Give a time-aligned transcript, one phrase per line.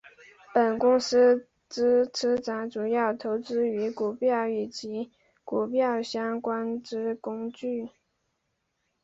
[0.51, 5.11] 本公司之资产主要投资于股票及与
[5.45, 7.89] 股票相关之工具。